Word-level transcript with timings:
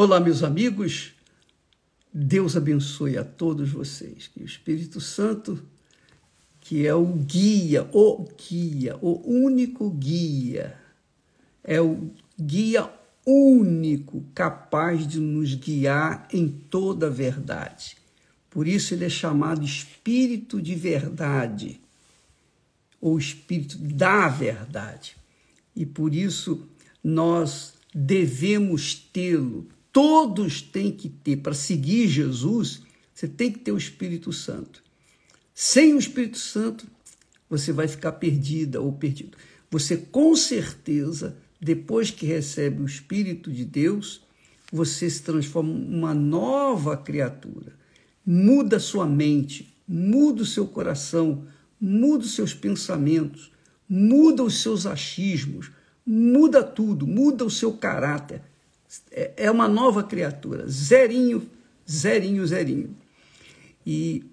Olá, 0.00 0.20
meus 0.20 0.44
amigos. 0.44 1.12
Deus 2.14 2.56
abençoe 2.56 3.18
a 3.18 3.24
todos 3.24 3.70
vocês. 3.70 4.28
Que 4.28 4.40
o 4.40 4.46
Espírito 4.46 5.00
Santo, 5.00 5.60
que 6.60 6.86
é 6.86 6.94
o 6.94 7.04
guia, 7.04 7.82
o 7.92 8.24
guia, 8.48 8.96
o 9.02 9.20
único 9.28 9.90
guia, 9.90 10.78
é 11.64 11.80
o 11.80 12.12
guia 12.40 12.88
único 13.26 14.22
capaz 14.32 15.04
de 15.04 15.18
nos 15.18 15.54
guiar 15.54 16.28
em 16.32 16.46
toda 16.46 17.08
a 17.08 17.10
verdade. 17.10 17.96
Por 18.48 18.68
isso 18.68 18.94
ele 18.94 19.04
é 19.04 19.10
chamado 19.10 19.64
Espírito 19.64 20.62
de 20.62 20.76
Verdade, 20.76 21.80
ou 23.00 23.18
Espírito 23.18 23.76
da 23.76 24.28
Verdade. 24.28 25.16
E 25.74 25.84
por 25.84 26.14
isso 26.14 26.68
nós 27.02 27.74
devemos 27.92 28.94
tê-lo 28.94 29.76
todos 29.98 30.62
têm 30.62 30.92
que 30.92 31.08
ter. 31.08 31.38
Para 31.38 31.52
seguir 31.52 32.06
Jesus, 32.06 32.82
você 33.12 33.26
tem 33.26 33.50
que 33.50 33.58
ter 33.58 33.72
o 33.72 33.76
Espírito 33.76 34.32
Santo. 34.32 34.80
Sem 35.52 35.92
o 35.92 35.98
Espírito 35.98 36.38
Santo, 36.38 36.86
você 37.50 37.72
vai 37.72 37.88
ficar 37.88 38.12
perdida 38.12 38.80
ou 38.80 38.92
perdido. 38.92 39.36
Você, 39.68 39.96
com 39.96 40.36
certeza, 40.36 41.36
depois 41.60 42.12
que 42.12 42.24
recebe 42.24 42.80
o 42.80 42.86
Espírito 42.86 43.50
de 43.50 43.64
Deus, 43.64 44.22
você 44.72 45.10
se 45.10 45.20
transforma 45.20 45.70
em 45.70 45.96
uma 45.96 46.14
nova 46.14 46.96
criatura. 46.96 47.72
Muda 48.24 48.78
sua 48.78 49.04
mente, 49.04 49.74
muda 49.88 50.42
o 50.42 50.46
seu 50.46 50.68
coração, 50.68 51.44
muda 51.80 52.22
os 52.22 52.36
seus 52.36 52.54
pensamentos, 52.54 53.50
muda 53.88 54.44
os 54.44 54.62
seus 54.62 54.86
achismos, 54.86 55.72
muda 56.06 56.62
tudo, 56.62 57.04
muda 57.04 57.44
o 57.44 57.50
seu 57.50 57.72
caráter. 57.72 58.42
É, 59.10 59.32
é 59.36 59.50
uma 59.50 59.68
nova 59.68 60.02
criatura, 60.02 60.66
zerinho, 60.68 61.48
zerinho, 61.88 62.46
zerinho. 62.46 62.96
E 63.86 64.24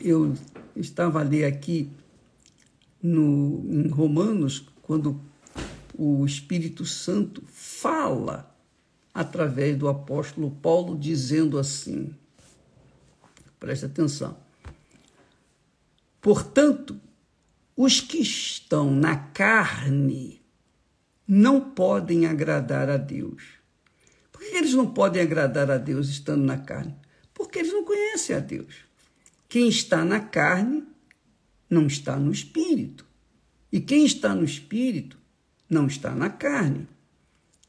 eu 0.00 0.34
estava 0.76 1.20
a 1.20 1.22
ler 1.22 1.44
aqui 1.44 1.90
no, 3.02 3.64
em 3.70 3.88
Romanos, 3.88 4.64
quando 4.82 5.20
o 5.94 6.24
Espírito 6.24 6.84
Santo 6.84 7.42
fala 7.46 8.54
através 9.12 9.76
do 9.76 9.88
apóstolo 9.88 10.50
Paulo, 10.50 10.96
dizendo 10.96 11.58
assim: 11.58 12.14
preste 13.58 13.84
atenção. 13.84 14.36
Portanto, 16.20 17.00
os 17.76 18.00
que 18.00 18.18
estão 18.18 18.90
na 18.90 19.16
carne 19.16 20.40
não 21.26 21.60
podem 21.60 22.26
agradar 22.26 22.88
a 22.88 22.96
Deus. 22.96 23.61
Eles 24.50 24.74
não 24.74 24.92
podem 24.92 25.22
agradar 25.22 25.70
a 25.70 25.78
Deus 25.78 26.08
estando 26.08 26.44
na 26.44 26.58
carne? 26.58 26.94
Porque 27.32 27.60
eles 27.60 27.72
não 27.72 27.84
conhecem 27.84 28.36
a 28.36 28.40
Deus. 28.40 28.74
Quem 29.48 29.68
está 29.68 30.04
na 30.04 30.20
carne 30.20 30.84
não 31.68 31.86
está 31.86 32.16
no 32.16 32.32
espírito. 32.32 33.06
E 33.70 33.80
quem 33.80 34.04
está 34.04 34.34
no 34.34 34.44
espírito 34.44 35.18
não 35.68 35.86
está 35.86 36.14
na 36.14 36.28
carne. 36.28 36.86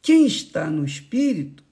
Quem 0.02 0.25
está 0.25 0.69
no 0.69 0.83
espírito 0.83 1.63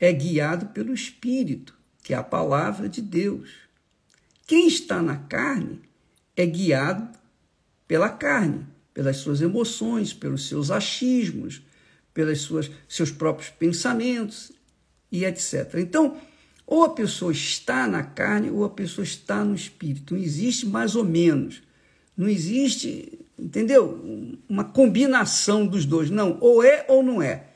é 0.00 0.12
guiado 0.12 0.66
pelo 0.66 0.92
espírito, 0.92 1.76
que 2.02 2.12
é 2.12 2.16
a 2.16 2.22
palavra 2.22 2.88
de 2.88 3.00
Deus. 3.00 3.50
Quem 4.46 4.66
está 4.66 5.00
na 5.00 5.16
carne 5.16 5.80
é 6.36 6.44
guiado 6.44 7.16
pela 7.86 8.08
carne, 8.08 8.66
pelas 8.92 9.18
suas 9.18 9.40
emoções, 9.40 10.12
pelos 10.12 10.48
seus 10.48 10.70
achismos, 10.70 11.62
pelos 12.14 12.40
suas, 12.40 12.70
seus 12.88 13.10
próprios 13.10 13.50
pensamentos 13.50 14.52
e 15.10 15.24
etc. 15.24 15.74
Então, 15.78 16.16
ou 16.66 16.84
a 16.84 16.90
pessoa 16.90 17.32
está 17.32 17.86
na 17.86 18.02
carne 18.02 18.50
ou 18.50 18.64
a 18.64 18.70
pessoa 18.70 19.04
está 19.04 19.44
no 19.44 19.54
espírito. 19.54 20.14
Não 20.14 20.22
existe 20.22 20.66
mais 20.66 20.96
ou 20.96 21.04
menos. 21.04 21.62
Não 22.16 22.28
existe, 22.28 23.18
entendeu? 23.38 24.38
Uma 24.48 24.64
combinação 24.64 25.66
dos 25.66 25.84
dois. 25.84 26.08
Não, 26.08 26.38
ou 26.40 26.62
é 26.62 26.86
ou 26.88 27.02
não 27.02 27.20
é. 27.20 27.48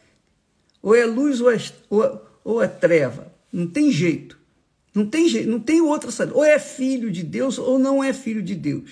Ou 0.82 0.94
é 0.94 1.06
luz 1.06 1.41
ou 1.41 1.50
é, 1.50 1.59
ou, 1.88 2.27
ou 2.44 2.62
é 2.62 2.69
treva. 2.69 3.32
Não 3.53 3.66
tem 3.66 3.91
jeito. 3.91 4.37
Não 4.94 5.06
tem 5.06 5.28
jeito, 5.28 5.49
não 5.49 5.61
tem 5.61 5.81
outra 5.81 6.11
saída. 6.11 6.34
Ou 6.34 6.44
é 6.44 6.59
filho 6.59 7.11
de 7.11 7.22
Deus 7.22 7.56
ou 7.56 7.78
não 7.78 8.03
é 8.03 8.12
filho 8.12 8.43
de 8.43 8.55
Deus. 8.55 8.91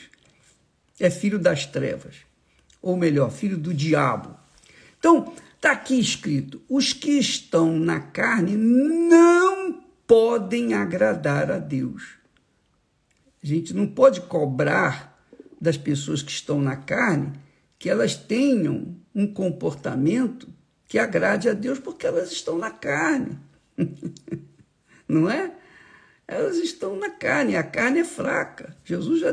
É 1.01 1.11
filho 1.11 1.39
das 1.39 1.67
trevas. 1.67 2.17
Ou 2.81 2.97
melhor, 2.97 3.31
filho 3.33 3.59
do 3.59 3.75
diabo. 3.75 4.37
Então, 4.99 5.35
Está 5.67 5.75
aqui 5.75 5.99
escrito: 5.99 6.63
os 6.69 6.93
que 6.93 7.19
estão 7.19 7.77
na 7.77 7.99
carne 7.99 8.57
não 8.57 9.83
podem 10.07 10.75
agradar 10.75 11.51
a 11.51 11.59
Deus. 11.59 12.19
A 13.43 13.47
gente 13.49 13.75
não 13.75 13.85
pode 13.85 14.21
cobrar 14.21 15.21
das 15.61 15.77
pessoas 15.77 16.23
que 16.23 16.31
estão 16.31 16.63
na 16.63 16.77
carne 16.77 17.33
que 17.81 17.91
elas 17.91 18.15
tenham 18.15 18.97
um 19.13 19.27
comportamento 19.27 20.49
que 20.87 21.01
agrade 21.01 21.49
a 21.49 21.53
Deus, 21.53 21.81
porque 21.81 22.07
elas 22.07 22.31
estão 22.31 22.57
na 22.57 22.71
carne. 22.71 23.37
não 25.09 25.29
é? 25.29 25.53
Elas 26.29 26.59
estão 26.59 26.97
na 26.97 27.11
carne, 27.11 27.57
a 27.57 27.65
carne 27.65 27.99
é 27.99 28.05
fraca. 28.05 28.77
Jesus 28.85 29.19
já 29.19 29.33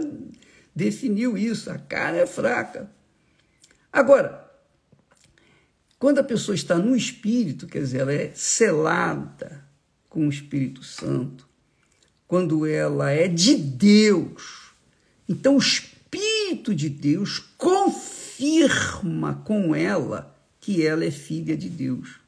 definiu 0.75 1.37
isso, 1.37 1.69
a 1.69 1.77
carne 1.77 2.17
é 2.17 2.25
fraca. 2.25 2.89
Agora, 3.91 4.42
quando 6.03 6.19
a 6.19 6.23
pessoa 6.25 6.53
está 6.53 6.77
no 6.77 6.97
Espírito, 6.97 7.65
quer 7.65 7.79
dizer, 7.79 7.99
ela 8.01 8.13
é 8.13 8.33
selada 8.35 9.65
com 10.09 10.27
o 10.27 10.29
Espírito 10.29 10.83
Santo, 10.83 11.47
quando 12.27 12.65
ela 12.65 13.09
é 13.09 13.29
de 13.29 13.55
Deus, 13.55 14.73
então 15.29 15.55
o 15.55 15.59
Espírito 15.59 16.75
de 16.75 16.89
Deus 16.89 17.39
confirma 17.57 19.35
com 19.45 19.73
ela 19.73 20.37
que 20.59 20.85
ela 20.85 21.05
é 21.05 21.09
filha 21.09 21.55
de 21.55 21.69
Deus. 21.69 22.19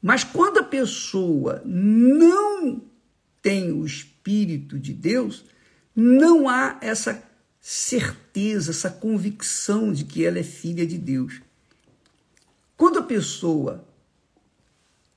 Mas 0.00 0.22
quando 0.22 0.58
a 0.58 0.62
pessoa 0.62 1.60
não 1.64 2.80
tem 3.42 3.72
o 3.72 3.84
Espírito 3.84 4.78
de 4.78 4.92
Deus, 4.92 5.44
não 5.96 6.48
há 6.48 6.78
essa 6.80 7.20
certeza, 7.60 8.70
essa 8.70 8.88
convicção 8.88 9.92
de 9.92 10.04
que 10.04 10.24
ela 10.24 10.38
é 10.38 10.44
filha 10.44 10.86
de 10.86 10.96
Deus. 10.96 11.44
Quando 12.76 12.98
a 12.98 13.02
pessoa 13.02 13.84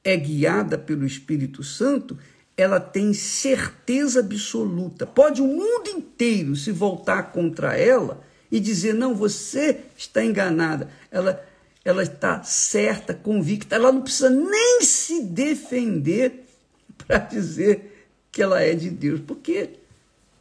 é 0.04 0.16
guiada 0.16 0.78
pelo 0.78 1.06
Espírito 1.06 1.64
Santo, 1.64 2.18
ela 2.56 2.80
tem 2.80 3.14
certeza 3.14 4.20
absoluta. 4.20 5.06
Pode 5.06 5.42
o 5.42 5.48
mundo 5.48 5.90
inteiro 5.90 6.56
se 6.56 6.72
voltar 6.72 7.32
contra 7.32 7.78
ela 7.78 8.22
e 8.52 8.60
dizer: 8.60 8.94
não, 8.94 9.16
você 9.16 9.82
está 9.98 10.24
enganada. 10.24 10.90
Ela, 11.12 11.46
ela 11.86 12.04
está 12.04 12.44
certa, 12.44 13.14
convicta. 13.14 13.76
Ela 13.76 13.92
não 13.92 14.02
precisa 14.02 14.30
nem 14.30 14.82
se 14.82 15.24
defender 15.24 16.46
para 17.08 17.20
dizer 17.20 18.08
que 18.32 18.42
ela 18.42 18.62
é 18.62 18.74
de 18.74 18.90
Deus, 18.90 19.22
porque 19.26 19.72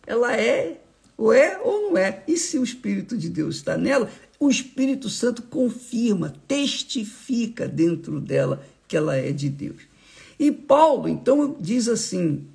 ela 0.06 0.36
é, 0.36 0.80
ou 1.18 1.32
é 1.32 1.58
ou 1.58 1.90
não 1.90 1.98
é. 1.98 2.22
E 2.28 2.36
se 2.36 2.56
o 2.56 2.62
Espírito 2.62 3.18
de 3.18 3.28
Deus 3.28 3.56
está 3.56 3.76
nela, 3.76 4.08
o 4.38 4.48
Espírito 4.48 5.08
Santo 5.08 5.42
confirma, 5.42 6.32
testifica 6.46 7.66
dentro 7.66 8.20
dela 8.20 8.64
que 8.86 8.96
ela 8.96 9.16
é 9.16 9.32
de 9.32 9.48
Deus. 9.48 9.82
E 10.38 10.52
Paulo, 10.52 11.08
então, 11.08 11.56
diz 11.58 11.88
assim: 11.88 12.46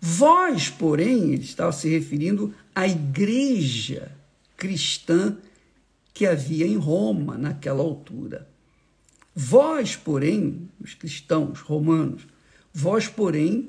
Vós, 0.00 0.70
porém, 0.70 1.34
ele 1.34 1.44
estava 1.44 1.72
se 1.72 1.88
referindo 1.90 2.54
à 2.74 2.88
igreja 2.88 4.10
cristã 4.56 5.36
que 6.14 6.26
havia 6.26 6.66
em 6.66 6.76
Roma 6.76 7.36
naquela 7.36 7.82
altura. 7.82 8.48
Vós, 9.34 9.94
porém, 9.94 10.68
os 10.80 10.94
cristãos 10.94 11.60
romanos, 11.60 12.26
vós, 12.72 13.06
porém, 13.06 13.68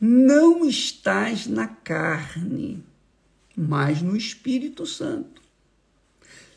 não 0.00 0.68
estáis 0.68 1.46
na 1.46 1.66
carne, 1.66 2.84
mas 3.56 4.02
no 4.02 4.16
Espírito 4.16 4.86
Santo. 4.86 5.42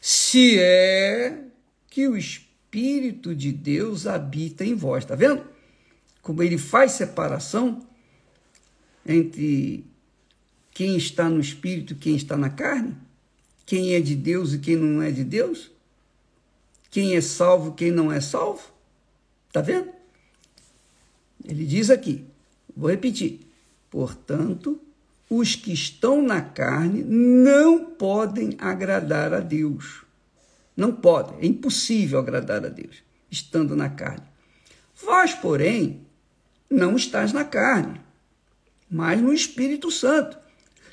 Se 0.01 0.57
é 0.59 1.43
que 1.89 2.07
o 2.07 2.17
Espírito 2.17 3.33
de 3.33 3.51
Deus 3.51 4.05
habita 4.05 4.65
em 4.65 4.75
vós, 4.75 5.05
tá 5.05 5.15
vendo? 5.15 5.45
Como 6.21 6.43
ele 6.43 6.57
faz 6.57 6.93
separação 6.93 7.85
entre 9.05 9.85
quem 10.71 10.95
está 10.95 11.29
no 11.29 11.39
Espírito 11.39 11.93
e 11.93 11.97
quem 11.97 12.15
está 12.15 12.37
na 12.37 12.49
carne? 12.49 12.95
Quem 13.65 13.93
é 13.93 14.01
de 14.01 14.15
Deus 14.15 14.53
e 14.53 14.59
quem 14.59 14.75
não 14.75 15.01
é 15.01 15.11
de 15.11 15.23
Deus? 15.23 15.71
Quem 16.89 17.15
é 17.15 17.21
salvo 17.21 17.71
e 17.71 17.73
quem 17.75 17.91
não 17.91 18.11
é 18.11 18.19
salvo? 18.19 18.71
Tá 19.51 19.61
vendo? 19.61 19.89
Ele 21.43 21.65
diz 21.65 21.89
aqui, 21.89 22.25
vou 22.75 22.89
repetir. 22.89 23.39
Portanto, 23.89 24.79
os 25.29 25.55
que 25.55 25.71
estão 25.71 26.21
na 26.21 26.41
carne 26.41 27.03
não 27.03 27.85
podem 27.85 28.55
agradar 28.57 29.33
a 29.33 29.39
Deus. 29.39 30.03
Não 30.75 30.91
podem, 30.91 31.39
é 31.39 31.45
impossível 31.45 32.19
agradar 32.19 32.65
a 32.65 32.69
Deus. 32.69 33.03
estando 33.31 33.75
na 33.75 33.89
carne. 33.89 34.23
Vós, 34.95 35.33
porém, 35.33 36.01
não 36.69 36.95
estás 36.95 37.31
na 37.31 37.45
carne, 37.45 38.01
mas 38.89 39.21
no 39.21 39.31
Espírito 39.31 39.91
Santo, 39.91 40.37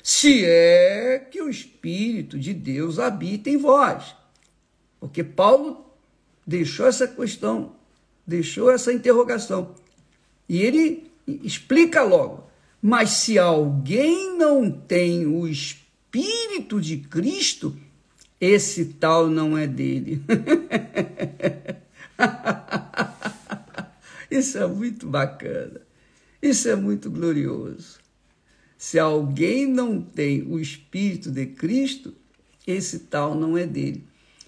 se 0.03 0.45
é 0.45 1.27
que 1.31 1.41
o 1.41 1.49
Espírito 1.49 2.39
de 2.39 2.53
Deus 2.53 2.99
habita 2.99 3.49
em 3.49 3.57
vós. 3.57 4.15
Porque 4.99 5.23
Paulo 5.23 5.85
deixou 6.45 6.87
essa 6.87 7.07
questão, 7.07 7.75
deixou 8.25 8.71
essa 8.71 8.93
interrogação. 8.93 9.75
E 10.47 10.61
ele 10.61 11.11
explica 11.27 12.03
logo: 12.03 12.49
mas 12.81 13.09
se 13.09 13.37
alguém 13.37 14.37
não 14.37 14.71
tem 14.71 15.25
o 15.25 15.47
Espírito 15.47 16.79
de 16.79 16.97
Cristo, 16.97 17.75
esse 18.39 18.85
tal 18.85 19.27
não 19.29 19.57
é 19.57 19.67
dele. 19.67 20.21
Isso 24.29 24.57
é 24.57 24.67
muito 24.67 25.07
bacana. 25.07 25.81
Isso 26.41 26.69
é 26.69 26.75
muito 26.75 27.09
glorioso. 27.09 27.99
Se 28.77 28.99
alguém 28.99 29.65
não 29.65 29.99
tem 30.01 30.43
o 30.43 30.59
Espírito 30.59 31.31
de 31.31 31.47
Cristo, 31.47 32.13
esse 32.65 32.99
tal 32.99 33.33
não 33.33 33.57
é 33.57 33.65
dele. 33.65 34.03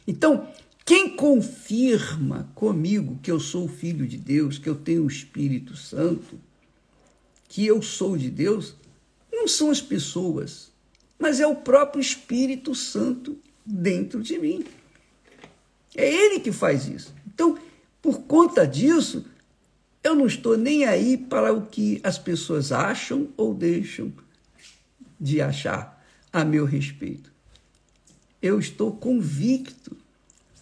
Então, 0.07 0.47
quem 0.85 1.15
confirma 1.15 2.49
comigo 2.53 3.19
que 3.23 3.31
eu 3.31 3.39
sou 3.39 3.67
filho 3.67 4.05
de 4.07 4.17
Deus, 4.17 4.59
que 4.59 4.69
eu 4.69 4.75
tenho 4.75 5.03
o 5.03 5.07
Espírito 5.07 5.75
Santo, 5.75 6.39
que 7.49 7.65
eu 7.65 7.81
sou 7.81 8.15
de 8.15 8.29
Deus, 8.29 8.75
não 9.33 9.47
são 9.47 9.71
as 9.71 9.81
pessoas, 9.81 10.71
mas 11.17 11.41
é 11.41 11.47
o 11.47 11.55
próprio 11.55 11.99
Espírito 11.99 12.73
Santo 12.73 13.37
dentro 13.65 14.21
de 14.21 14.37
mim. 14.39 14.63
É 15.95 16.07
ele 16.07 16.39
que 16.39 16.51
faz 16.51 16.87
isso. 16.87 17.13
Então, 17.27 17.57
por 18.01 18.21
conta 18.21 18.65
disso, 18.65 19.25
eu 20.03 20.15
não 20.15 20.27
estou 20.27 20.55
nem 20.55 20.85
aí 20.85 21.17
para 21.17 21.51
o 21.51 21.65
que 21.65 21.99
as 22.03 22.17
pessoas 22.17 22.71
acham 22.71 23.27
ou 23.35 23.53
deixam 23.53 24.13
de 25.19 25.41
achar 25.41 26.01
a 26.31 26.45
meu 26.45 26.63
respeito. 26.63 27.31
Eu 28.41 28.59
estou 28.59 28.95
convicto 28.95 29.97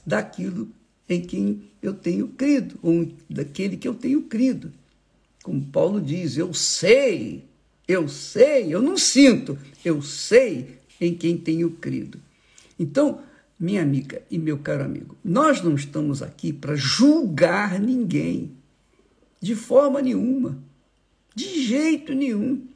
daquilo 0.06 0.70
em 1.08 1.22
quem 1.22 1.70
eu 1.82 1.94
tenho 1.94 2.30
crido, 2.30 2.80
ou 2.82 3.08
daquele 3.30 3.78
que 3.78 3.88
eu 3.88 3.94
tenho 3.94 4.24
crido. 4.24 4.72
Como 5.48 5.62
Paulo 5.62 6.02
diz, 6.02 6.36
eu 6.36 6.54
sei, 6.54 7.46
eu 7.88 8.10
sei, 8.10 8.76
eu 8.76 8.82
não 8.82 8.98
sinto, 8.98 9.58
eu 9.86 10.02
sei 10.02 10.80
em 11.00 11.16
quem 11.16 11.38
tenho 11.38 11.72
crido. 11.72 12.20
Então, 12.78 13.22
minha 13.58 13.82
amiga 13.82 14.22
e 14.30 14.38
meu 14.38 14.58
caro 14.58 14.84
amigo, 14.84 15.16
nós 15.24 15.62
não 15.62 15.74
estamos 15.74 16.22
aqui 16.22 16.52
para 16.52 16.76
julgar 16.76 17.80
ninguém, 17.80 18.58
de 19.40 19.56
forma 19.56 20.02
nenhuma, 20.02 20.62
de 21.34 21.64
jeito 21.64 22.14
nenhum. 22.14 22.68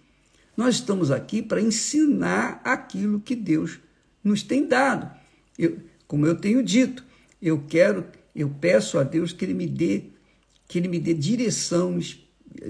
Nós 0.55 0.75
estamos 0.75 1.11
aqui 1.11 1.41
para 1.41 1.59
ensinar 1.59 2.61
aquilo 2.63 3.19
que 3.19 3.35
Deus 3.35 3.81
nos 4.23 4.43
tem 4.43 4.65
dado. 4.65 5.11
Eu, 5.59 5.77
como 6.07 6.25
eu 6.25 6.37
tenho 6.37 6.63
dito, 6.63 7.03
eu 7.41 7.65
quero, 7.67 8.05
eu 8.33 8.49
peço 8.49 8.97
a 8.97 9.03
Deus 9.03 9.33
que 9.33 9.43
Ele 9.43 9.55
me 9.55 9.67
dê, 9.67 10.03
que 10.69 10.79
Ele 10.79 10.87
me 10.87 11.01
dê 11.01 11.13
direção, 11.13 11.99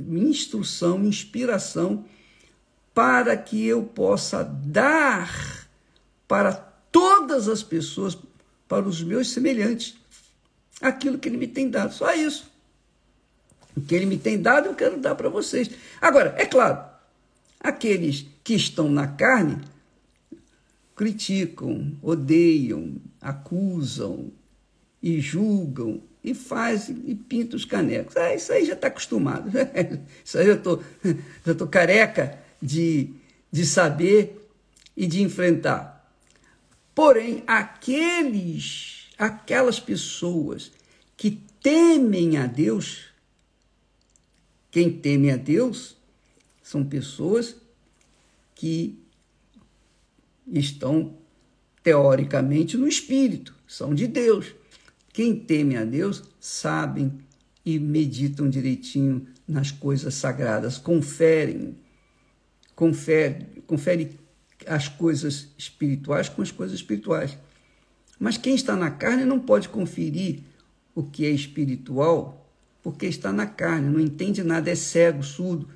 instrução, 0.09 1.03
inspiração, 1.05 2.05
para 2.93 3.35
que 3.37 3.65
eu 3.65 3.83
possa 3.83 4.43
dar 4.43 5.67
para 6.27 6.53
todas 6.91 7.47
as 7.47 7.63
pessoas, 7.63 8.17
para 8.67 8.87
os 8.87 9.01
meus 9.01 9.31
semelhantes, 9.31 9.95
aquilo 10.81 11.17
que 11.17 11.29
ele 11.29 11.37
me 11.37 11.47
tem 11.47 11.69
dado. 11.69 11.93
Só 11.93 12.13
isso. 12.13 12.51
O 13.75 13.81
que 13.81 13.95
ele 13.95 14.05
me 14.05 14.17
tem 14.17 14.41
dado, 14.41 14.67
eu 14.67 14.75
quero 14.75 14.99
dar 14.99 15.15
para 15.15 15.29
vocês. 15.29 15.69
Agora, 16.01 16.35
é 16.37 16.45
claro, 16.45 16.83
aqueles 17.59 18.25
que 18.43 18.53
estão 18.53 18.89
na 18.89 19.07
carne 19.07 19.61
criticam, 20.95 21.97
odeiam, 22.01 22.95
acusam 23.21 24.31
e 25.01 25.19
julgam 25.19 26.03
e 26.23 26.33
fazem 26.33 27.01
e 27.05 27.15
pintam 27.15 27.57
os 27.57 27.65
canecos. 27.65 28.15
Ah, 28.15 28.33
isso 28.33 28.51
aí 28.53 28.65
já 28.65 28.73
está 28.73 28.87
acostumado. 28.87 29.51
isso 30.23 30.37
aí 30.37 30.47
eu 30.47 30.61
tô, 30.61 30.79
já 31.45 31.51
estou 31.51 31.67
careca 31.67 32.39
de, 32.61 33.09
de 33.51 33.65
saber 33.65 34.49
e 34.95 35.07
de 35.07 35.21
enfrentar. 35.21 36.11
Porém, 36.93 37.43
aqueles, 37.47 39.07
aquelas 39.17 39.79
pessoas 39.79 40.71
que 41.17 41.39
temem 41.61 42.37
a 42.37 42.45
Deus, 42.45 43.05
quem 44.69 44.91
teme 44.91 45.31
a 45.31 45.37
Deus 45.37 45.97
são 46.61 46.83
pessoas 46.83 47.55
que 48.55 48.97
estão 50.47 51.17
teoricamente 51.83 52.77
no 52.77 52.87
espírito, 52.87 53.55
são 53.67 53.93
de 53.93 54.07
Deus. 54.07 54.53
Quem 55.13 55.35
teme 55.35 55.75
a 55.75 55.83
Deus 55.83 56.23
sabem 56.39 57.19
e 57.65 57.77
meditam 57.77 58.49
direitinho 58.49 59.27
nas 59.47 59.69
coisas 59.69 60.13
sagradas, 60.15 60.77
conferem, 60.77 61.75
confere, 62.75 63.63
confere 63.67 64.19
as 64.65 64.87
coisas 64.87 65.49
espirituais 65.57 66.29
com 66.29 66.41
as 66.41 66.51
coisas 66.51 66.77
espirituais. 66.77 67.37
Mas 68.19 68.37
quem 68.37 68.55
está 68.55 68.75
na 68.75 68.89
carne 68.89 69.25
não 69.25 69.39
pode 69.39 69.67
conferir 69.67 70.39
o 70.95 71.03
que 71.03 71.25
é 71.25 71.29
espiritual, 71.29 72.49
porque 72.81 73.05
está 73.05 73.33
na 73.33 73.45
carne, 73.45 73.89
não 73.89 73.99
entende 73.99 74.43
nada, 74.43 74.69
é 74.69 74.75
cego, 74.75 75.23
surdo, 75.23 75.67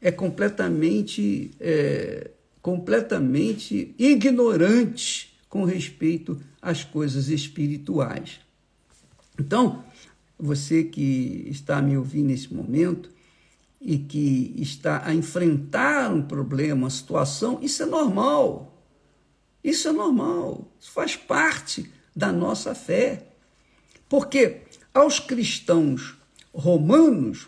é 0.00 0.10
completamente, 0.10 1.50
é, 1.58 2.30
completamente 2.60 3.94
ignorante 3.98 5.34
com 5.48 5.64
respeito 5.64 6.40
às 6.60 6.84
coisas 6.84 7.28
espirituais. 7.28 8.45
Então, 9.38 9.84
você 10.38 10.84
que 10.84 11.46
está 11.50 11.80
me 11.80 11.96
ouvindo 11.96 12.28
nesse 12.28 12.52
momento, 12.52 13.10
e 13.80 13.98
que 13.98 14.54
está 14.56 15.06
a 15.06 15.14
enfrentar 15.14 16.12
um 16.12 16.20
problema, 16.20 16.74
uma 16.74 16.90
situação, 16.90 17.60
isso 17.62 17.82
é 17.84 17.86
normal. 17.86 18.74
Isso 19.62 19.88
é 19.88 19.92
normal. 19.92 20.66
Isso 20.80 20.90
faz 20.90 21.14
parte 21.14 21.90
da 22.14 22.32
nossa 22.32 22.74
fé. 22.74 23.28
Porque 24.08 24.62
aos 24.92 25.20
cristãos 25.20 26.16
romanos, 26.52 27.46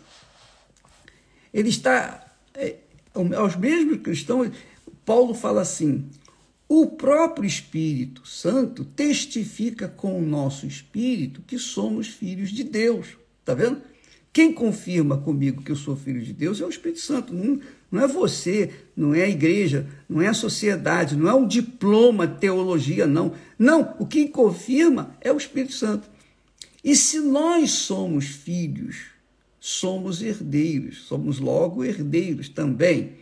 ele 1.53 1.69
está. 1.69 2.25
É, 2.53 2.77
aos 3.37 3.55
mesmos 3.55 4.01
cristãos, 4.01 4.49
Paulo 5.05 5.33
fala 5.33 5.61
assim: 5.61 6.09
o 6.69 6.85
próprio 6.85 7.47
Espírito 7.47 8.27
Santo 8.27 8.85
testifica 8.85 9.87
com 9.87 10.19
o 10.19 10.25
nosso 10.25 10.67
espírito 10.67 11.41
que 11.41 11.57
somos 11.57 12.07
filhos 12.07 12.51
de 12.51 12.63
Deus. 12.63 13.07
Está 13.39 13.55
vendo? 13.55 13.81
Quem 14.31 14.53
confirma 14.53 15.17
comigo 15.17 15.63
que 15.63 15.71
eu 15.71 15.75
sou 15.75 15.95
filho 15.95 16.21
de 16.21 16.31
Deus 16.31 16.61
é 16.61 16.65
o 16.65 16.69
Espírito 16.69 16.99
Santo. 16.99 17.33
Não, 17.33 17.59
não 17.91 18.03
é 18.03 18.07
você, 18.07 18.69
não 18.95 19.15
é 19.15 19.23
a 19.23 19.29
igreja, 19.29 19.87
não 20.07 20.21
é 20.21 20.27
a 20.27 20.33
sociedade, 20.35 21.17
não 21.17 21.27
é 21.27 21.33
um 21.33 21.47
diploma 21.47 22.27
de 22.27 22.37
teologia, 22.39 23.07
não. 23.07 23.33
Não, 23.57 23.95
o 23.97 24.05
que 24.05 24.27
confirma 24.27 25.17
é 25.19 25.33
o 25.33 25.37
Espírito 25.37 25.73
Santo. 25.73 26.07
E 26.83 26.95
se 26.95 27.19
nós 27.19 27.71
somos 27.71 28.27
filhos, 28.27 29.07
somos 29.59 30.21
herdeiros, 30.21 31.05
somos 31.05 31.39
logo 31.39 31.83
herdeiros 31.83 32.47
também, 32.47 33.13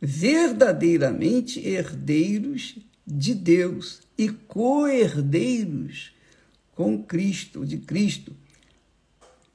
verdadeiramente 0.00 1.60
herdeiros 1.60 2.78
de 3.06 3.34
Deus 3.34 4.00
e 4.18 4.28
co-herdeiros 4.28 6.12
com 6.74 7.02
Cristo, 7.02 7.64
de 7.64 7.78
Cristo 7.78 8.34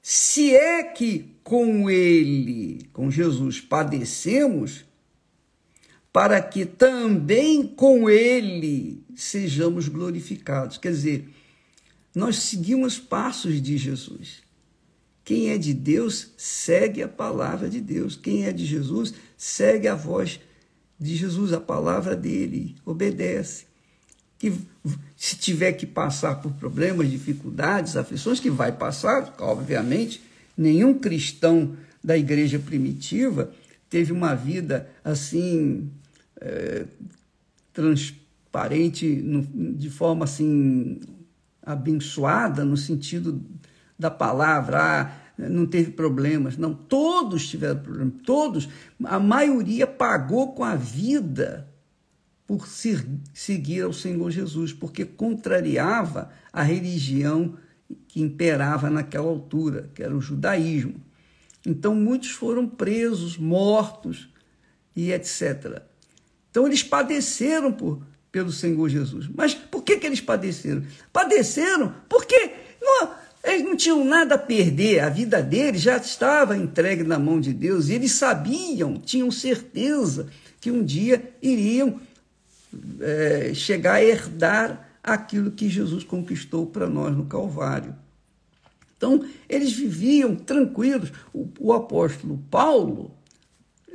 se 0.02 0.56
é 0.56 0.84
que 0.84 1.36
com 1.44 1.90
ele, 1.90 2.90
com 2.92 3.12
Jesus, 3.12 3.62
padecemos, 3.62 4.84
para 6.12 6.42
que 6.42 6.66
também 6.66 7.66
com 7.66 8.10
ele 8.10 9.04
sejamos 9.16 9.88
glorificados. 9.88 10.78
Quer 10.78 10.92
dizer, 10.92 11.30
nós 12.16 12.38
seguimos 12.38 12.98
passos 13.00 13.62
de 13.62 13.78
Jesus. 13.78 14.42
Quem 15.24 15.50
é 15.50 15.58
de 15.58 15.74
Deus 15.74 16.32
segue 16.38 17.04
a 17.04 17.08
palavra 17.08 17.70
de 17.70 17.80
Deus. 17.80 18.16
Quem 18.16 18.46
é 18.46 18.51
de 18.51 18.66
Jesus 18.66 19.13
segue 19.38 19.88
a 19.88 19.96
voz 19.96 20.40
de 21.00 21.16
Jesus, 21.16 21.51
a 21.51 21.60
palavra 21.60 22.16
dele, 22.16 22.75
obedece 22.86 23.66
que 24.38 24.54
se 25.16 25.36
tiver 25.36 25.74
que 25.74 25.86
passar 25.86 26.42
por 26.42 26.51
problemas, 26.54 27.10
dificuldades, 27.10 27.96
aflições, 27.96 28.40
que 28.40 28.50
vai 28.50 28.72
passar, 28.72 29.36
obviamente, 29.40 30.22
nenhum 30.58 30.98
cristão 30.98 31.75
da 32.04 32.18
igreja 32.18 32.58
primitiva 32.58 33.51
teve 33.90 34.12
uma 34.12 34.34
vida 34.34 34.90
assim 35.04 35.92
é, 36.40 36.86
transparente, 37.74 39.06
no, 39.06 39.44
de 39.75 39.90
forma 39.90 40.24
assim 40.25 41.00
abençoada, 41.62 42.66
no 42.66 42.78
sentido 42.78 43.40
da 44.01 44.10
palavra, 44.10 44.79
ah, 44.79 45.12
não 45.38 45.65
teve 45.65 45.91
problemas. 45.91 46.58
Não, 46.58 46.74
todos 46.74 47.48
tiveram 47.48 47.79
problemas. 47.79 48.13
Todos, 48.25 48.67
a 49.03 49.20
maioria 49.20 49.86
pagou 49.86 50.53
com 50.53 50.63
a 50.63 50.75
vida 50.75 51.70
por 52.48 52.67
seguir 52.67 53.81
ao 53.81 53.93
Senhor 53.93 54.29
Jesus, 54.29 54.74
porque 54.74 55.05
contrariava 55.05 56.31
a 56.51 56.63
religião 56.63 57.55
que 58.08 58.22
imperava 58.22 58.89
naquela 58.89 59.27
altura, 59.27 59.89
que 59.93 60.03
era 60.03 60.15
o 60.15 60.20
judaísmo. 60.20 60.96
Então 61.65 61.96
muitos 61.96 62.31
foram 62.31 62.67
presos, 62.67 63.38
mortos 63.38 64.29
e 64.96 65.12
etc. 65.13 65.81
Então 66.50 66.65
eles 66.65 66.84
padeceram 66.84 67.72
por, 67.72 68.01
pelo 68.31 68.51
Senhor 68.51 68.89
Jesus. 68.89 69.29
Mas 69.34 69.53
por 69.53 69.84
que, 69.84 69.98
que 69.98 70.08
eles 70.08 70.20
padeceram? 70.20 70.84
Padeceram 71.13 71.93
porque 72.10 72.50
eles 73.53 73.65
não 73.65 73.75
tinham 73.75 74.03
nada 74.03 74.36
a 74.36 74.38
perder, 74.38 75.00
a 75.00 75.10
vida 75.10 75.41
deles 75.41 75.81
já 75.81 75.98
estava 75.98 76.58
entregue 76.58 77.03
na 77.03 77.17
mão 77.17 77.39
de 77.39 77.53
Deus 77.53 77.89
e 77.89 77.93
eles 77.93 78.12
sabiam, 78.12 78.96
tinham 78.96 79.31
certeza 79.31 80.27
que 80.60 80.72
um 80.72 80.84
dia 80.84 81.34
iriam 81.41 82.00
é, 83.00 83.53
chegar 83.53 83.96
a 83.96 84.03
herdar 84.03 84.89
aquilo 85.03 85.51
que 85.51 85.70
Jesus 85.70 86.03
conquistou 86.03 86.65
para 86.65 86.88
nós 86.88 87.15
no 87.15 87.25
Calvário. 87.25 87.96
Então, 88.96 89.25
eles 89.50 89.74
viviam 89.74 90.36
tranquilos. 90.36 91.12
O, 91.34 91.48
o 91.60 91.74
apóstolo 91.74 92.38
Paulo, 92.51 93.12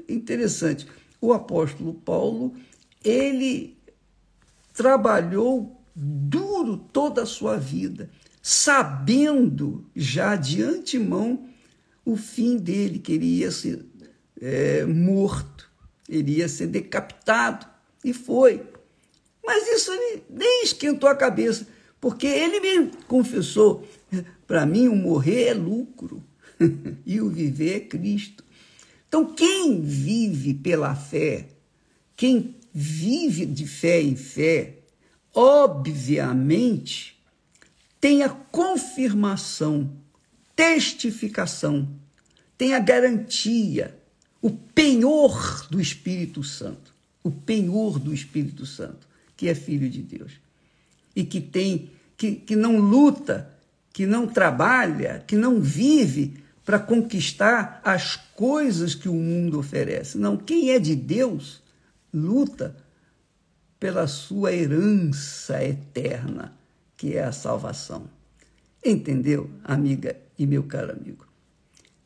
interessante, 0.08 0.86
o 1.20 1.32
apóstolo 1.32 1.94
Paulo, 1.94 2.54
ele 3.04 3.76
trabalhou 4.74 5.80
duro 5.94 6.76
toda 6.92 7.22
a 7.22 7.26
sua 7.26 7.56
vida, 7.56 8.10
sabendo 8.48 9.84
já 9.96 10.36
de 10.36 10.62
antemão 10.62 11.48
o 12.04 12.16
fim 12.16 12.56
dele, 12.56 13.00
que 13.00 13.14
ele 13.14 13.26
ia 13.26 13.50
ser 13.50 13.84
é, 14.40 14.84
morto, 14.84 15.68
ele 16.08 16.36
ia 16.36 16.48
ser 16.48 16.68
decapitado. 16.68 17.66
E 18.04 18.12
foi. 18.12 18.62
Mas 19.44 19.66
isso 19.66 19.90
nem 20.30 20.62
esquentou 20.62 21.08
a 21.08 21.16
cabeça, 21.16 21.66
porque 22.00 22.28
ele 22.28 22.60
me 22.60 22.92
confessou: 23.08 23.84
para 24.46 24.64
mim, 24.64 24.86
o 24.86 24.94
morrer 24.94 25.46
é 25.46 25.54
lucro 25.54 26.22
e 27.04 27.20
o 27.20 27.28
viver 27.28 27.74
é 27.74 27.80
Cristo. 27.80 28.44
Então, 29.08 29.24
quem 29.34 29.80
vive 29.80 30.54
pela 30.54 30.94
fé, 30.94 31.48
quem 32.14 32.54
vive 32.72 33.44
de 33.44 33.66
fé 33.66 34.00
em 34.00 34.14
fé, 34.14 34.76
obviamente 35.34 37.15
tem 38.06 38.22
a 38.22 38.28
confirmação, 38.28 39.90
testificação, 40.54 41.88
tem 42.56 42.72
a 42.72 42.78
garantia, 42.78 43.98
o 44.40 44.48
penhor 44.48 45.66
do 45.68 45.80
Espírito 45.80 46.44
Santo. 46.44 46.94
O 47.24 47.32
penhor 47.32 47.98
do 47.98 48.14
Espírito 48.14 48.64
Santo 48.64 49.08
que 49.36 49.48
é 49.48 49.56
filho 49.56 49.90
de 49.90 50.02
Deus 50.02 50.34
e 51.16 51.24
que 51.24 51.40
tem 51.40 51.90
que, 52.16 52.36
que 52.36 52.54
não 52.54 52.78
luta, 52.78 53.50
que 53.92 54.06
não 54.06 54.28
trabalha, 54.28 55.24
que 55.26 55.34
não 55.34 55.60
vive 55.60 56.36
para 56.64 56.78
conquistar 56.78 57.80
as 57.82 58.14
coisas 58.14 58.94
que 58.94 59.08
o 59.08 59.14
mundo 59.14 59.58
oferece. 59.58 60.16
Não, 60.16 60.36
quem 60.36 60.70
é 60.70 60.78
de 60.78 60.94
Deus 60.94 61.60
luta 62.14 62.76
pela 63.80 64.06
sua 64.06 64.52
herança 64.52 65.60
eterna, 65.64 66.54
que 66.96 67.16
é 67.16 67.24
a 67.24 67.32
salvação. 67.32 68.08
Entendeu, 68.84 69.50
amiga 69.64 70.16
e 70.38 70.46
meu 70.46 70.62
caro 70.62 70.92
amigo? 70.92 71.26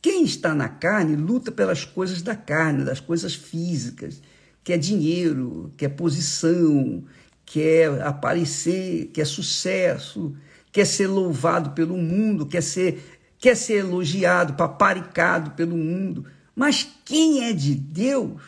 Quem 0.03 0.25
está 0.25 0.55
na 0.55 0.69
carne 0.69 1.15
luta 1.15 1.53
pelas 1.53 1.85
coisas 1.85 2.23
da 2.23 2.35
carne, 2.35 2.85
das 2.85 3.01
coisas 3.01 3.35
físicas, 3.35 4.23
que 4.65 4.73
é 4.73 4.79
dinheiro, 4.79 5.73
que 5.77 5.85
é 5.85 5.89
posição, 5.89 7.05
quer 7.45 8.01
aparecer, 8.03 9.11
quer 9.13 9.27
sucesso, 9.27 10.35
quer 10.73 10.87
ser 10.87 11.09
louvado 11.09 11.71
pelo 11.71 11.97
mundo, 11.97 12.47
quer 12.47 12.63
ser, 12.63 13.21
quer 13.39 13.57
ser 13.57 13.81
elogiado, 13.81 14.55
paparicado 14.55 15.51
pelo 15.51 15.77
mundo. 15.77 16.25
Mas 16.55 16.89
quem 17.05 17.45
é 17.45 17.53
de 17.53 17.75
Deus 17.75 18.41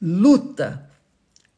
luta 0.00 0.88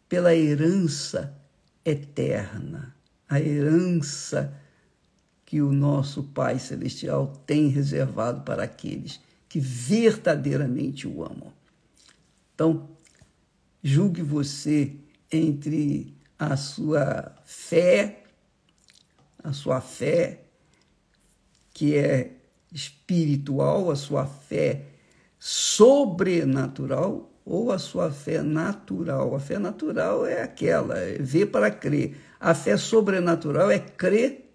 pela 0.08 0.34
herança 0.34 1.36
eterna, 1.84 2.95
a 3.28 3.40
herança 3.40 4.54
que 5.44 5.60
o 5.60 5.72
nosso 5.72 6.24
Pai 6.24 6.58
Celestial 6.58 7.28
tem 7.46 7.68
reservado 7.68 8.42
para 8.42 8.64
aqueles 8.64 9.20
que 9.48 9.60
verdadeiramente 9.60 11.06
o 11.06 11.24
amam. 11.24 11.52
Então, 12.54 12.88
julgue 13.82 14.22
você 14.22 14.96
entre 15.30 16.14
a 16.38 16.56
sua 16.56 17.34
fé, 17.44 18.24
a 19.42 19.52
sua 19.52 19.80
fé 19.80 20.42
que 21.72 21.94
é 21.94 22.32
espiritual, 22.72 23.90
a 23.90 23.96
sua 23.96 24.26
fé 24.26 24.86
sobrenatural 25.38 27.30
ou 27.44 27.70
a 27.70 27.78
sua 27.78 28.10
fé 28.10 28.42
natural. 28.42 29.34
A 29.34 29.40
fé 29.40 29.58
natural 29.58 30.26
é 30.26 30.42
aquela, 30.42 30.98
é 30.98 31.18
ver 31.18 31.46
para 31.46 31.70
crer. 31.70 32.16
A 32.38 32.54
fé 32.54 32.76
sobrenatural 32.76 33.70
é 33.70 33.78
crer 33.78 34.50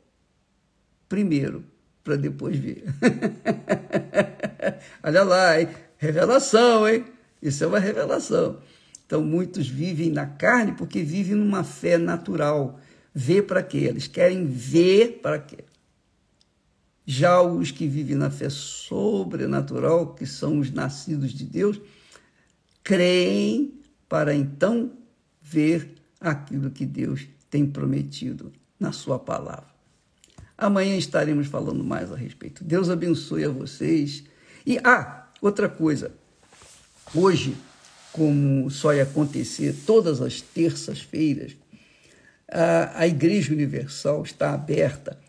primeiro, 1.07 1.63
para 2.03 2.15
depois 2.15 2.57
ver. 2.57 2.83
Olha 5.03 5.23
lá, 5.23 5.59
hein? 5.59 5.67
revelação, 6.01 6.87
hein? 6.87 7.05
Isso 7.41 7.63
é 7.63 7.67
uma 7.67 7.79
revelação. 7.79 8.59
Então, 9.05 9.21
muitos 9.21 9.67
vivem 9.67 10.09
na 10.09 10.25
carne 10.25 10.71
porque 10.71 11.03
vivem 11.03 11.35
numa 11.35 11.63
fé 11.63 11.97
natural. 11.97 12.79
Ver 13.13 13.43
para 13.43 13.61
quê? 13.61 13.79
Eles 13.79 14.07
querem 14.07 14.47
ver 14.47 15.19
para 15.21 15.37
quê? 15.37 15.63
Já 17.05 17.41
os 17.41 17.71
que 17.71 17.87
vivem 17.87 18.15
na 18.15 18.31
fé 18.31 18.49
sobrenatural, 18.49 20.15
que 20.15 20.25
são 20.25 20.59
os 20.59 20.71
nascidos 20.71 21.33
de 21.33 21.45
Deus, 21.45 21.79
creem 22.83 23.79
para 24.07 24.33
então 24.33 24.91
ver 25.41 25.95
aquilo 26.19 26.71
que 26.71 26.85
Deus 26.85 27.27
tem 27.51 27.67
prometido 27.67 28.51
na 28.79 28.91
sua 28.91 29.19
palavra. 29.19 29.69
Amanhã 30.57 30.95
estaremos 30.95 31.47
falando 31.47 31.83
mais 31.83 32.11
a 32.11 32.15
respeito. 32.15 32.63
Deus 32.63 32.89
abençoe 32.89 33.43
a 33.43 33.49
vocês. 33.49 34.23
E, 34.65 34.79
ah, 34.83 35.29
outra 35.41 35.67
coisa. 35.67 36.11
Hoje, 37.13 37.55
como 38.13 38.69
só 38.69 38.93
ia 38.93 39.03
acontecer 39.03 39.75
todas 39.85 40.21
as 40.21 40.39
terças-feiras, 40.39 41.57
a, 42.49 43.01
a 43.01 43.07
Igreja 43.07 43.53
Universal 43.53 44.23
está 44.23 44.53
aberta 44.53 45.19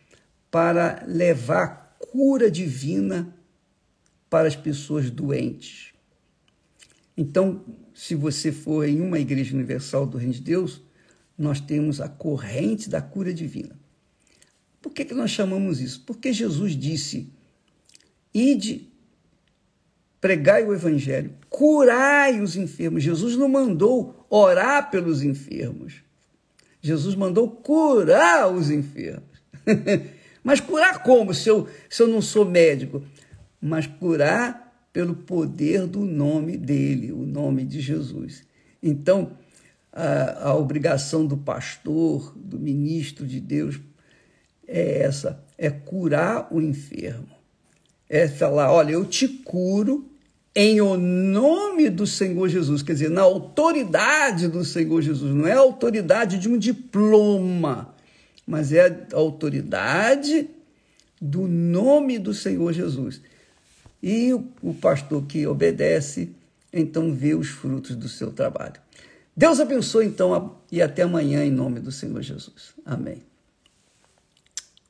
para 0.51 1.03
levar 1.07 1.97
cura 1.99 2.51
divina 2.51 3.35
para 4.29 4.47
as 4.47 4.55
pessoas 4.55 5.11
doentes. 5.11 5.93
Então, 7.17 7.65
se 7.95 8.15
você 8.15 8.53
for 8.53 8.87
em 8.87 9.01
uma 9.01 9.19
Igreja 9.19 9.55
Universal 9.55 10.07
do 10.07 10.19
Reino 10.19 10.35
de 10.35 10.41
Deus, 10.41 10.83
nós 11.43 11.61
temos 11.61 12.01
a 12.01 12.09
corrente 12.09 12.89
da 12.89 13.03
cura 13.03 13.35
divina. 13.35 13.77
Por 14.81 14.93
que, 14.93 15.05
que 15.05 15.15
nós 15.15 15.31
chamamos 15.31 15.81
isso? 15.81 16.03
Porque 16.07 16.33
Jesus 16.33 16.77
disse: 16.77 17.29
ide 18.33 18.89
pregai 20.21 20.65
o 20.65 20.73
evangelho, 20.73 21.35
curai 21.51 22.41
os 22.41 22.57
enfermos. 22.57 23.03
Jesus 23.03 23.37
não 23.37 23.49
mandou 23.49 24.25
orar 24.31 24.89
pelos 24.89 25.25
enfermos. 25.25 25.95
Jesus 26.81 27.17
mandou 27.17 27.49
curar 27.51 28.53
os 28.53 28.71
enfermos. 28.71 29.43
Mas 30.45 30.61
curar 30.61 31.03
como? 31.03 31.35
Se 31.35 31.49
eu, 31.49 31.69
se 31.91 32.03
eu 32.03 32.07
não 32.07 32.23
sou 32.23 32.45
médico? 32.45 33.03
Mas 33.61 33.87
curar 33.87 34.87
pelo 34.93 35.15
poder 35.15 35.87
do 35.87 36.05
nome 36.05 36.57
dele, 36.57 37.13
o 37.13 37.27
nome 37.27 37.65
de 37.65 37.81
Jesus. 37.81 38.45
Então, 38.83 39.33
a, 39.93 40.49
a 40.49 40.55
obrigação 40.57 41.27
do 41.27 41.37
pastor, 41.37 42.33
do 42.37 42.59
ministro 42.59 43.27
de 43.27 43.39
Deus, 43.39 43.79
é 44.67 45.03
essa: 45.03 45.45
é 45.59 45.71
curar 45.71 46.49
o 46.51 46.61
enfermo. 46.61 47.29
É 48.09 48.27
falar: 48.27 48.73
olha, 48.73 48.93
eu 48.93 49.05
te 49.05 49.29
curo 49.29 50.09
em 50.55 50.81
o 50.81 50.97
nome 50.97 51.89
do 51.89 52.07
Senhor 52.07 52.49
Jesus, 52.49 52.83
quer 52.83 52.93
dizer, 52.93 53.11
na 53.11 53.23
autoridade 53.23 54.49
do 54.49 54.65
Senhor 54.65 55.01
Jesus, 55.01 55.35
não 55.35 55.47
é 55.47 55.53
a 55.53 55.61
autoridade 55.61 56.39
de 56.39 56.49
um 56.49 56.59
diploma, 56.59 57.95
mas 58.47 58.71
é 58.73 58.87
a 58.87 59.17
autoridade 59.17 60.51
do 61.21 61.49
nome 61.49 62.19
do 62.19 62.35
Senhor 62.35 62.73
Jesus. 62.73 63.23
E 64.03 64.35
o 64.61 64.75
pastor 64.75 65.25
que 65.25 65.47
obedece, 65.47 66.33
então 66.73 67.15
vê 67.15 67.35
os 67.35 67.49
frutos 67.49 67.97
do 67.97 68.09
seu 68.09 68.31
trabalho. 68.31 68.81
Deus 69.37 69.61
abençoe 69.61 70.07
então 70.07 70.57
e 70.71 70.83
até 70.83 71.03
amanhã 71.03 71.45
em 71.45 71.51
nome 71.51 71.81
do 71.81 71.91
Senhor 71.91 72.21
Jesus. 72.23 72.75
Amém. 72.85 73.32